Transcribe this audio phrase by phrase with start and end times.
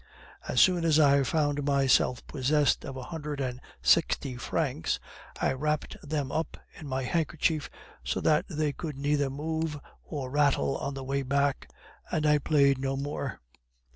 [0.47, 4.99] As soon as I found myself possessed of a hundred and sixty francs,
[5.39, 7.69] I wrapped them up in my handkerchief,
[8.03, 11.69] so that they could neither move or rattle on the way back;
[12.11, 13.41] and I played no more.